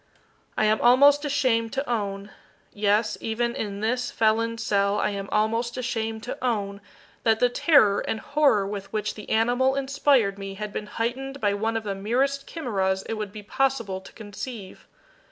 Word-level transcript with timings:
I 0.57 0.65
am 0.65 0.81
almost 0.81 1.25
ashamed 1.25 1.73
to 1.73 1.87
own 1.87 2.31
yes, 2.73 3.19
even 3.21 3.55
in 3.55 3.81
this 3.81 4.09
felon's 4.09 4.63
cell, 4.63 4.97
I 4.97 5.11
am 5.11 5.29
almost 5.31 5.77
ashamed 5.77 6.23
to 6.23 6.43
own 6.43 6.81
that 7.21 7.39
the 7.39 7.49
terror 7.49 7.99
and 7.99 8.19
horror 8.19 8.65
with 8.65 8.91
which 8.91 9.13
the 9.13 9.29
animal 9.29 9.75
inspired 9.75 10.39
me 10.39 10.55
had 10.55 10.73
been 10.73 10.87
heightened 10.87 11.39
by 11.39 11.53
one 11.53 11.77
of 11.77 11.83
the 11.83 11.93
merest 11.93 12.47
chimeras 12.47 13.03
it 13.03 13.13
would 13.13 13.31
be 13.31 13.43
possible 13.43 14.01
to 14.01 14.11
conceive. 14.13 14.87